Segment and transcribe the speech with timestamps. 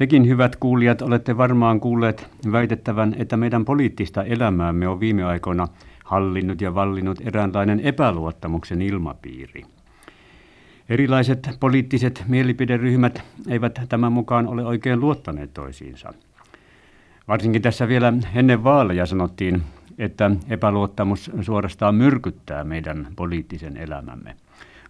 [0.00, 5.68] Tekin hyvät kuulijat olette varmaan kuulleet väitettävän, että meidän poliittista elämäämme on viime aikoina
[6.04, 9.62] hallinnut ja vallinnut eräänlainen epäluottamuksen ilmapiiri.
[10.88, 16.14] Erilaiset poliittiset mielipideryhmät eivät tämän mukaan ole oikein luottaneet toisiinsa.
[17.28, 19.62] Varsinkin tässä vielä ennen vaaleja sanottiin,
[19.98, 24.36] että epäluottamus suorastaan myrkyttää meidän poliittisen elämämme.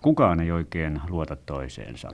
[0.01, 2.11] Kukaan ei oikein luota toiseensa.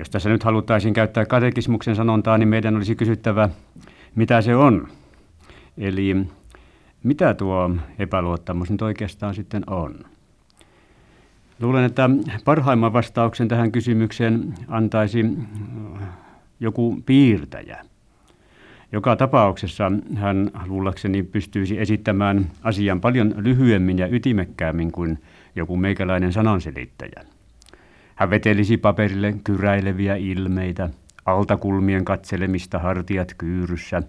[0.00, 3.48] Jos tässä nyt haluttaisiin käyttää katekismuksen sanontaa, niin meidän olisi kysyttävä,
[4.14, 4.88] mitä se on.
[5.78, 6.16] Eli
[7.02, 9.94] mitä tuo epäluottamus nyt oikeastaan sitten on?
[11.60, 12.10] Luulen, että
[12.44, 15.24] parhaimman vastauksen tähän kysymykseen antaisi
[16.60, 17.84] joku piirtäjä.
[18.92, 25.18] Joka tapauksessa hän luullakseni pystyisi esittämään asian paljon lyhyemmin ja ytimekkäämmin kuin
[25.56, 27.24] joku meikäläinen sananselittäjä.
[28.20, 30.88] Hän vetelisi paperille kyräileviä ilmeitä,
[31.26, 34.02] altakulmien katselemista hartiat kyyryssä.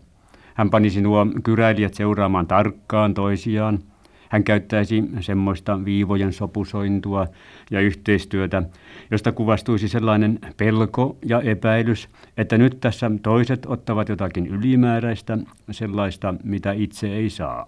[0.53, 3.79] Hän panisi nuo kyräilijät seuraamaan tarkkaan toisiaan.
[4.29, 7.27] Hän käyttäisi semmoista viivojen sopusointua
[7.71, 8.63] ja yhteistyötä,
[9.11, 15.37] josta kuvastuisi sellainen pelko ja epäilys, että nyt tässä toiset ottavat jotakin ylimääräistä,
[15.71, 17.65] sellaista, mitä itse ei saa.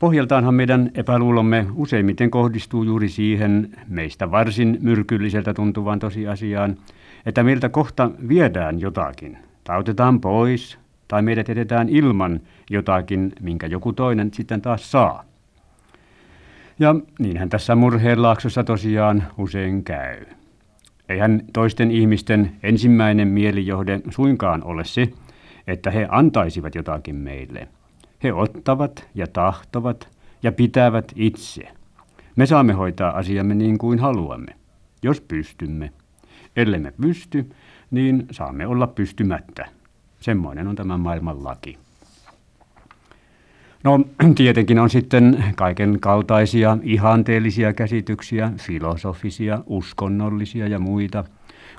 [0.00, 6.76] Pohjaltaanhan meidän epäluulomme useimmiten kohdistuu juuri siihen meistä varsin myrkylliseltä tuntuvaan tosiasiaan,
[7.26, 10.78] että meiltä kohta viedään jotakin, tai otetaan pois,
[11.08, 15.24] tai meidät jätetään ilman jotakin, minkä joku toinen sitten taas saa.
[16.78, 20.24] Ja niinhän tässä murheenlaaksossa tosiaan usein käy.
[21.08, 25.08] Eihän toisten ihmisten ensimmäinen mielijohde suinkaan ole se,
[25.66, 27.68] että he antaisivat jotakin meille–
[28.24, 30.08] he ottavat ja tahtovat
[30.42, 31.62] ja pitävät itse.
[32.36, 34.56] Me saamme hoitaa asiamme niin kuin haluamme,
[35.02, 35.92] jos pystymme.
[36.56, 37.50] Ellemme pysty,
[37.90, 39.68] niin saamme olla pystymättä.
[40.20, 41.78] Semmoinen on tämä maailman laki.
[43.84, 44.00] No
[44.36, 51.24] tietenkin on sitten kaiken kaltaisia ihanteellisia käsityksiä, filosofisia, uskonnollisia ja muita,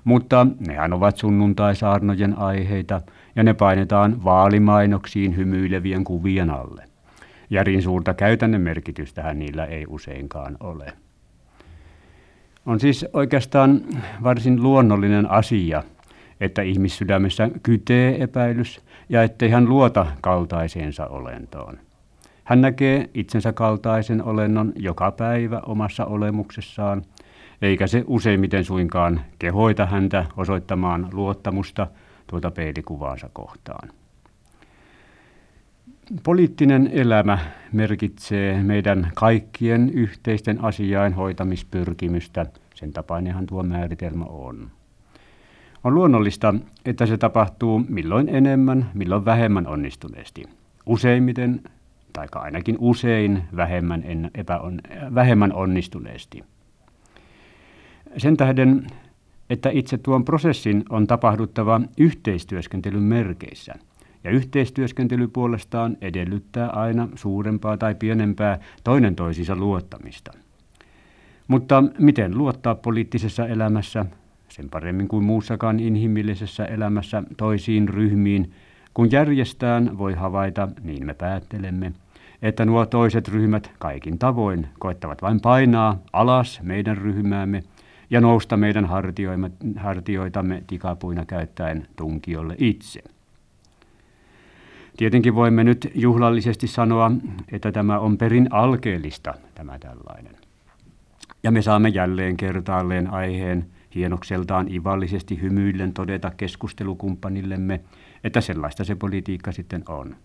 [0.04, 3.02] mutta nehän ovat sunnuntaisaarnojen aiheita–
[3.36, 6.84] ja ne painetaan vaalimainoksiin hymyilevien kuvien alle.
[7.50, 10.94] Järin suurta käytännön merkitystähän niillä ei useinkaan ole.
[12.66, 13.82] On siis oikeastaan
[14.24, 15.84] varsin luonnollinen asia,
[16.42, 21.80] että ihmissydämessä kytee epäilys ja ettei hän luota kaltaiseensa olentoon.
[22.44, 27.02] Hän näkee itsensä kaltaisen olennon joka päivä omassa olemuksessaan,
[27.62, 31.88] eikä se useimmiten suinkaan kehoita häntä osoittamaan luottamusta–
[32.28, 33.90] tuota peilikuvaansa kohtaan.
[36.24, 37.40] Poliittinen elämä
[37.72, 42.46] merkitsee meidän kaikkien yhteisten asiain hoitamispyrkimystä.
[42.76, 44.72] Sen tapainenhan tuo määritelmä on.
[45.84, 46.56] On luonnollista,
[46.86, 50.44] että se tapahtuu milloin enemmän, milloin vähemmän onnistuneesti.
[50.86, 51.62] Useimmiten,
[52.14, 54.82] tai ainakin usein, vähemmän, en, epäon,
[55.16, 56.44] vähemmän onnistuneesti.
[58.18, 58.88] Sen tähden
[59.50, 63.74] että itse tuon prosessin on tapahduttava yhteistyöskentelyn merkeissä.
[64.24, 70.32] Ja yhteistyöskentely puolestaan edellyttää aina suurempaa tai pienempää toinen toisiinsa luottamista.
[71.48, 74.06] Mutta miten luottaa poliittisessa elämässä,
[74.50, 78.52] sen paremmin kuin muussakaan inhimillisessä elämässä toisiin ryhmiin,
[78.94, 81.94] kun järjestään voi havaita, niin me päättelemme,
[82.42, 87.64] että nuo toiset ryhmät kaikin tavoin koettavat vain painaa alas meidän ryhmäämme–
[88.10, 88.90] ja nousta meidän
[89.78, 93.04] hartioitamme tikapuina käyttäen tunkiolle itse.
[94.98, 97.12] Tietenkin voimme nyt juhlallisesti sanoa,
[97.52, 100.36] että tämä on perin alkeellista, tämä tällainen.
[101.44, 107.82] Ja me saamme jälleen kertaalleen aiheen hienokseltaan ivallisesti hymyillen todeta keskustelukumppanillemme,
[108.24, 110.16] että sellaista se politiikka sitten on.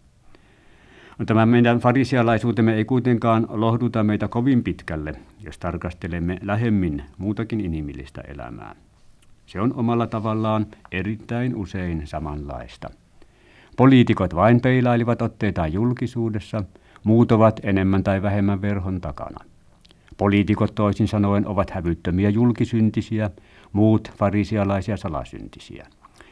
[1.20, 8.20] No, tämä meidän farisialaisuutemme ei kuitenkaan lohduta meitä kovin pitkälle, jos tarkastelemme lähemmin muutakin inhimillistä
[8.20, 8.74] elämää.
[9.46, 12.90] Se on omalla tavallaan erittäin usein samanlaista.
[13.76, 16.64] Poliitikot vain peilailivat otteitaan julkisuudessa,
[17.04, 19.44] muut ovat enemmän tai vähemmän verhon takana.
[20.16, 23.30] Poliitikot toisin sanoen ovat hävyttömiä julkisyntisiä,
[23.72, 25.86] muut farisialaisia salasyntisiä.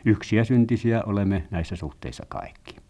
[0.05, 2.88] Yksiä syntisiä olemme näissä suhteissa kaikki.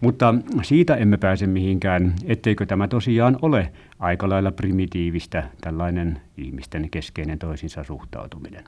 [0.00, 7.38] Mutta siitä emme pääse mihinkään, etteikö tämä tosiaan ole aika lailla primitiivistä tällainen ihmisten keskeinen
[7.38, 8.64] toisinsa suhtautuminen.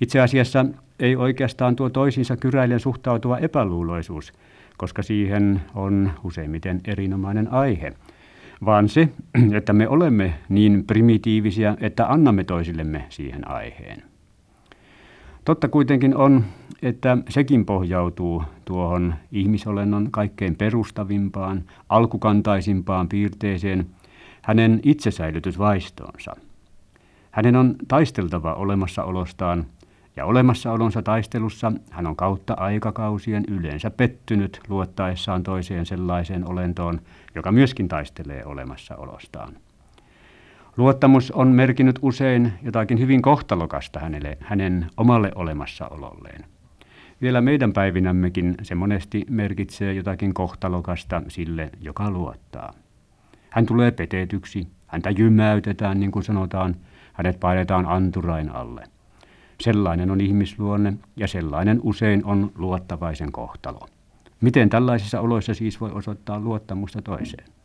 [0.00, 0.66] Itse asiassa
[1.00, 4.32] ei oikeastaan tuo toisinsa kyräilen suhtautuva epäluuloisuus,
[4.76, 7.92] koska siihen on useimmiten erinomainen aihe,
[8.64, 9.08] vaan se,
[9.58, 14.11] että me olemme niin primitiivisiä, että annamme toisillemme siihen aiheen.
[15.44, 16.44] Totta kuitenkin on,
[16.82, 23.86] että sekin pohjautuu tuohon ihmisolennon kaikkein perustavimpaan, alkukantaisimpaan piirteeseen,
[24.42, 26.36] hänen itsesäilytysvaistoonsa.
[27.30, 29.66] Hänen on taisteltava olemassaolostaan,
[30.16, 37.00] ja olemassaolonsa taistelussa hän on kautta aikakausien yleensä pettynyt luottaessaan toiseen sellaiseen olentoon,
[37.34, 39.52] joka myöskin taistelee olemassaolostaan.
[40.76, 46.44] Luottamus on merkinnyt usein jotakin hyvin kohtalokasta hänelle, hänen omalle olemassaololleen.
[47.22, 52.74] Vielä meidän päivinämmekin se monesti merkitsee jotakin kohtalokasta sille, joka luottaa.
[53.50, 56.76] Hän tulee petetyksi, häntä jymäytetään, niin kuin sanotaan,
[57.12, 58.84] hänet painetaan anturain alle.
[59.60, 63.88] Sellainen on ihmisluonne ja sellainen usein on luottavaisen kohtalo.
[64.40, 67.61] Miten tällaisissa oloissa siis voi osoittaa luottamusta toiseen?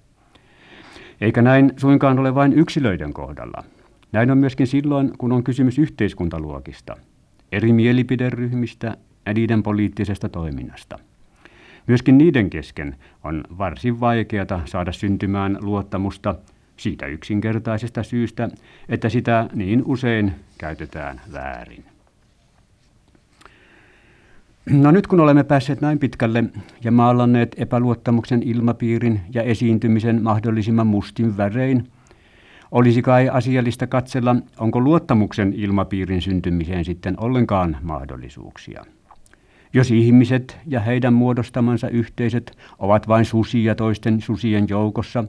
[1.21, 3.63] Eikä näin suinkaan ole vain yksilöiden kohdalla.
[4.11, 6.95] Näin on myöskin silloin, kun on kysymys yhteiskuntaluokista,
[7.51, 10.99] eri mielipideryhmistä ja niiden poliittisesta toiminnasta.
[11.87, 16.35] Myöskin niiden kesken on varsin vaikeata saada syntymään luottamusta
[16.77, 18.49] siitä yksinkertaisesta syystä,
[18.89, 21.96] että sitä niin usein käytetään väärin.
[24.69, 26.43] No nyt kun olemme päässeet näin pitkälle
[26.83, 31.87] ja maalanneet epäluottamuksen ilmapiirin ja esiintymisen mahdollisimman mustin värein,
[32.71, 38.85] olisi kai asiallista katsella, onko luottamuksen ilmapiirin syntymiseen sitten ollenkaan mahdollisuuksia.
[39.73, 45.23] Jos ihmiset ja heidän muodostamansa yhteisöt ovat vain susia toisten susien joukossa,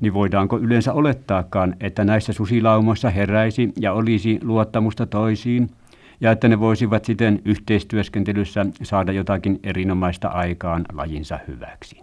[0.00, 5.70] niin voidaanko yleensä olettaakaan, että näissä susilaumoissa heräisi ja olisi luottamusta toisiin–
[6.20, 12.00] ja että ne voisivat siten yhteistyöskentelyssä saada jotakin erinomaista aikaan lajinsa hyväksi.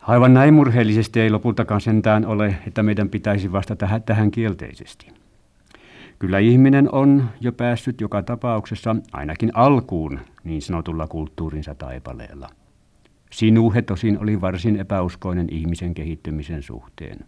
[0.00, 5.06] Aivan näin murheellisesti ei lopultakaan sentään ole, että meidän pitäisi vastata tähän kielteisesti.
[6.18, 12.48] Kyllä ihminen on jo päässyt joka tapauksessa ainakin alkuun niin sanotulla kulttuurinsa taipaleella.
[13.32, 17.18] Sinuhe tosin oli varsin epäuskoinen ihmisen kehittymisen suhteen.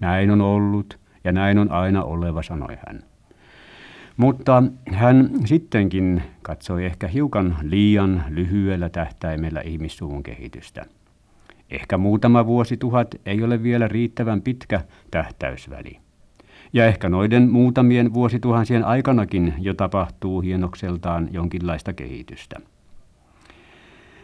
[0.00, 3.11] Näin on ollut ja näin on aina oleva, sanoi hän.
[4.16, 4.62] Mutta
[4.92, 10.84] hän sittenkin katsoi ehkä hiukan liian lyhyellä tähtäimellä ihmissuvun kehitystä.
[11.70, 14.80] Ehkä muutama vuosituhat ei ole vielä riittävän pitkä
[15.10, 15.98] tähtäysväli.
[16.72, 22.56] Ja ehkä noiden muutamien vuosituhansien aikanakin jo tapahtuu hienokseltaan jonkinlaista kehitystä.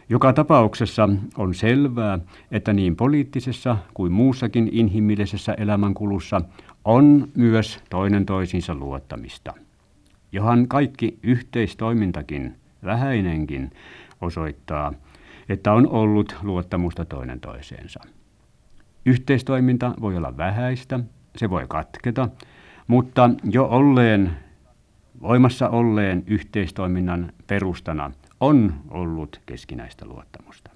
[0.09, 2.19] Joka tapauksessa on selvää,
[2.51, 6.41] että niin poliittisessa kuin muussakin inhimillisessä elämänkulussa
[6.85, 9.53] on myös toinen toisinsa luottamista–
[10.31, 13.71] johan kaikki yhteistoimintakin, vähäinenkin,
[14.21, 14.93] osoittaa,
[15.49, 17.99] että on ollut luottamusta toinen toiseensa.
[19.05, 20.99] Yhteistoiminta voi olla vähäistä,
[21.35, 22.29] se voi katketa,
[22.87, 24.31] mutta jo olleen,
[25.21, 30.71] voimassa olleen yhteistoiminnan perustana on ollut keskinäistä luottamusta.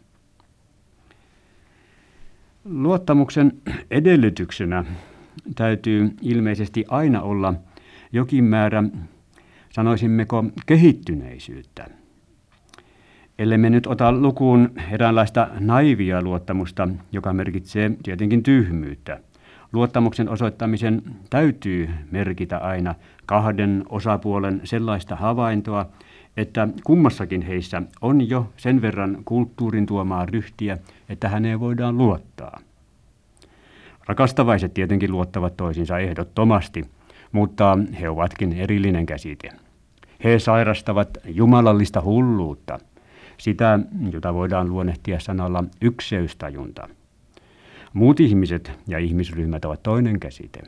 [2.66, 3.52] Luottamuksen
[3.92, 4.86] edellytyksenä
[5.56, 7.54] täytyy ilmeisesti aina olla
[8.12, 8.84] jokin määrä
[9.74, 11.88] sanoisimmeko kehittyneisyyttä.
[13.40, 19.20] Ellei me nyt ota lukuun eräänlaista naivia luottamusta, joka merkitsee tietenkin tyhmyyttä.
[19.74, 25.86] Luottamuksen osoittamisen täytyy merkitä aina kahden osapuolen sellaista havaintoa,
[26.38, 30.78] että kummassakin heissä on jo sen verran kulttuurin tuomaa ryhtiä,
[31.10, 32.60] että häneen voidaan luottaa.
[34.08, 36.86] Rakastavaiset tietenkin luottavat toisiinsa ehdottomasti,
[37.32, 39.63] mutta he ovatkin erillinen käsite.
[40.24, 42.80] He sairastavat jumalallista hulluutta,
[43.38, 43.80] sitä,
[44.12, 46.90] jota voidaan luonnehtia sanalla ykseystajunta.
[47.94, 50.62] Muut ihmiset ja ihmisryhmät ovat toinen käsite.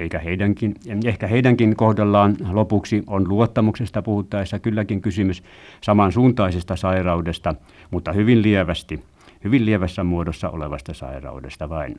[0.00, 5.42] Eikä heidänkin, ehkä heidänkin kohdallaan lopuksi on luottamuksesta puhuttaessa kylläkin kysymys
[5.80, 7.54] samansuuntaisesta sairaudesta,
[7.90, 9.02] mutta hyvin lievästi,
[9.44, 11.96] hyvin lievässä muodossa olevasta sairaudesta vain.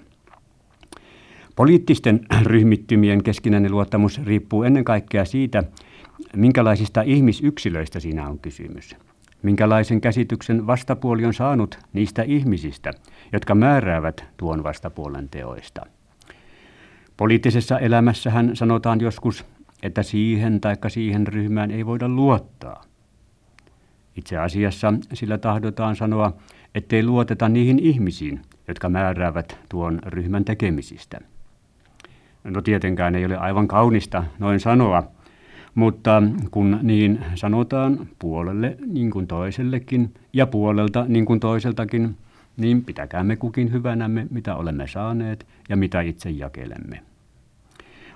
[1.55, 5.63] Poliittisten ryhmittymien keskinäinen luottamus riippuu ennen kaikkea siitä,
[6.35, 8.95] minkälaisista ihmisyksilöistä siinä on kysymys.
[9.43, 12.93] Minkälaisen käsityksen vastapuoli on saanut niistä ihmisistä,
[13.33, 15.85] jotka määräävät tuon vastapuolen teoista.
[17.17, 19.45] Poliittisessa elämässähän sanotaan joskus,
[19.83, 22.83] että siihen tai siihen ryhmään ei voida luottaa.
[24.15, 26.33] Itse asiassa sillä tahdotaan sanoa,
[26.75, 31.19] ettei luoteta niihin ihmisiin, jotka määräävät tuon ryhmän tekemisistä.
[32.43, 35.03] No tietenkään ei ole aivan kaunista noin sanoa,
[35.77, 42.17] mutta kun niin sanotaan puolelle niin kuin toisellekin ja puolelta niin kuin toiseltakin,
[42.57, 47.01] niin pitäkäämme kukin hyvänämme, mitä olemme saaneet ja mitä itse jakelemme.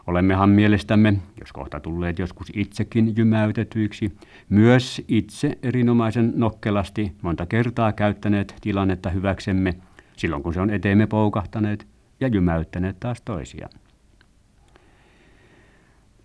[0.07, 4.11] Olemmehan mielestämme, jos kohta tulleet joskus itsekin jymäytetyiksi,
[4.49, 9.73] myös itse erinomaisen nokkelasti monta kertaa käyttäneet tilannetta hyväksemme
[10.17, 11.87] silloin, kun se on eteemme poukahtaneet
[12.19, 13.69] ja jymäyttäneet taas toisia.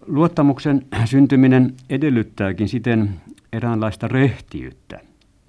[0.06, 3.10] Luottamuksen syntyminen edellyttääkin siten
[3.52, 5.00] eräänlaista rehtiyttä,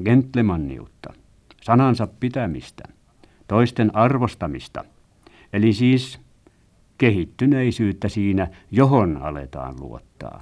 [0.04, 1.14] gentlemanniutta,
[1.62, 2.84] sanansa pitämistä,
[3.48, 4.84] toisten arvostamista,
[5.54, 6.20] eli siis
[6.98, 10.42] kehittyneisyyttä siinä, johon aletaan luottaa.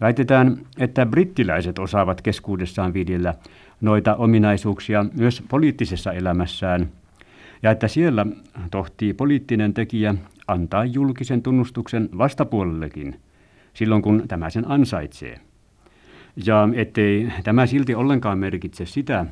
[0.00, 3.34] Väitetään, että brittiläiset osaavat keskuudessaan viljellä
[3.80, 6.88] noita ominaisuuksia myös poliittisessa elämässään,
[7.62, 8.26] ja että siellä
[8.70, 10.14] tohtii poliittinen tekijä
[10.46, 13.20] antaa julkisen tunnustuksen vastapuolellekin,
[13.74, 15.40] silloin kun tämä sen ansaitsee.
[16.46, 19.26] Ja ettei tämä silti ollenkaan merkitse sitä,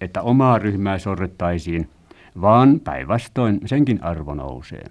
[0.00, 1.88] että omaa ryhmää sorrettaisiin,
[2.40, 4.84] vaan päinvastoin senkin arvo nousee.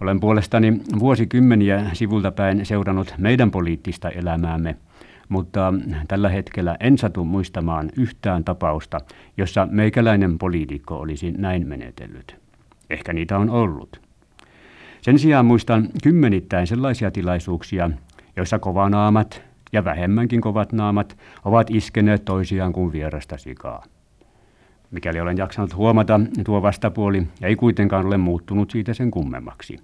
[0.00, 4.76] Olen puolestani vuosikymmeniä sivulta päin seurannut meidän poliittista elämäämme,
[5.30, 5.74] mutta
[6.08, 9.00] tällä hetkellä en satu muistamaan yhtään tapausta,
[9.36, 12.36] jossa meikäläinen poliitikko olisi näin menetellyt.
[12.90, 14.00] Ehkä niitä on ollut.
[15.02, 17.90] Sen sijaan muistan kymmenittäin sellaisia tilaisuuksia,
[18.36, 23.84] joissa kovanaamat ja vähemmänkin kovat naamat ovat iskeneet toisiaan kuin vierasta sikaa.
[24.90, 29.78] Mikäli olen jaksanut huomata, tuo vastapuoli ei kuitenkaan ole muuttunut siitä sen kummemmaksi.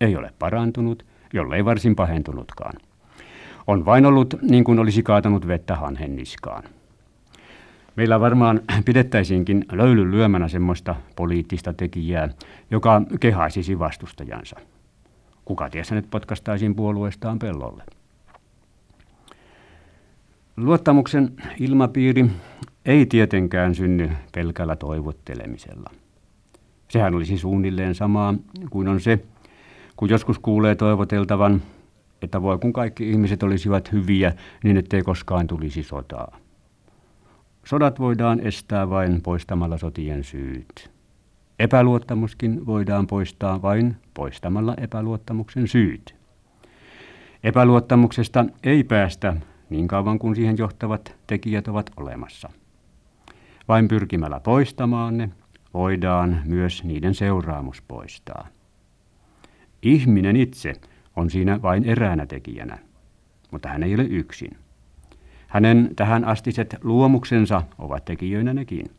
[0.00, 2.89] Ei ole parantunut, jollei varsin pahentunutkaan.
[3.70, 6.64] On vain ollut niin kuin olisi kaatanut vettä hanhen niskaan.
[7.96, 12.28] Meillä varmaan pidettäisiinkin löylyn lyömänä semmoista poliittista tekijää,
[12.70, 14.56] joka kehaisisi vastustajansa.
[15.44, 17.84] Kuka ties hänet potkastaisiin puolueestaan pellolle.
[20.56, 22.26] Luottamuksen ilmapiiri
[22.84, 25.90] ei tietenkään synny pelkällä toivottelemisella.
[26.88, 28.34] Sehän olisi suunnilleen samaa
[28.70, 29.18] kuin on se,
[29.96, 31.62] kun joskus kuulee toivoteltavan,
[32.22, 34.32] että voi kun kaikki ihmiset olisivat hyviä,
[34.64, 36.36] niin ettei koskaan tulisi sotaa.
[37.64, 40.90] Sodat voidaan estää vain poistamalla sotien syyt.
[41.58, 46.14] Epäluottamuskin voidaan poistaa vain poistamalla epäluottamuksen syyt.
[47.44, 49.36] Epäluottamuksesta ei päästä
[49.70, 52.50] niin kauan kuin siihen johtavat tekijät ovat olemassa.
[53.68, 55.30] Vain pyrkimällä poistamaan ne
[55.74, 58.48] voidaan myös niiden seuraamus poistaa.
[59.82, 60.72] Ihminen itse
[61.16, 62.78] on siinä vain eräänä tekijänä,
[63.50, 64.50] mutta hän ei ole yksin.
[65.46, 68.90] Hänen tähän astiset luomuksensa ovat tekijöinä nekin.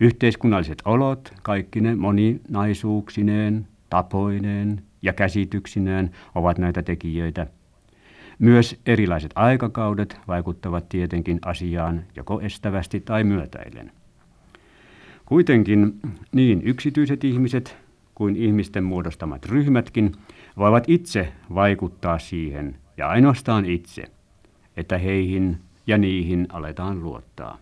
[0.00, 7.46] Yhteiskunnalliset olot, kaikki ne moninaisuuksineen, tapoineen ja käsityksineen ovat näitä tekijöitä.
[8.38, 13.92] Myös erilaiset aikakaudet vaikuttavat tietenkin asiaan joko estävästi tai myötäillen.
[15.26, 16.00] Kuitenkin
[16.32, 17.76] niin yksityiset ihmiset
[18.14, 20.12] kuin ihmisten muodostamat ryhmätkin
[20.56, 24.04] voivat itse vaikuttaa siihen, ja ainoastaan itse,
[24.76, 27.58] että heihin ja niihin aletaan luottaa.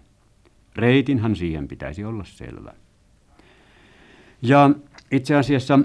[0.76, 2.72] Reitinhan siihen pitäisi olla selvä.
[4.42, 4.70] Ja
[5.10, 5.78] itse asiassa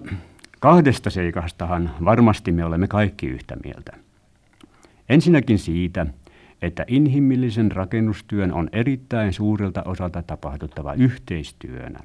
[0.60, 3.92] kahdesta seikastahan varmasti me olemme kaikki yhtä mieltä.
[5.10, 6.06] Ensinnäkin siitä,
[6.62, 12.00] että inhimillisen rakennustyön on erittäin suurelta osalta tapahduttava yhteistyönä.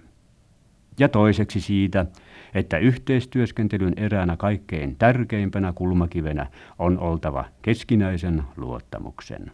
[0.98, 2.06] Ja toiseksi siitä,
[2.54, 6.46] että yhteistyöskentelyn eräänä kaikkein tärkeimpänä kulmakivenä
[6.78, 9.52] on oltava keskinäisen luottamuksen.